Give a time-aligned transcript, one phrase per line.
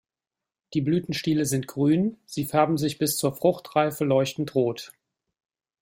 [0.73, 4.91] Die Blütenstiele sind grün, sie färben sich bis zur Fruchtreife leuchtend rot.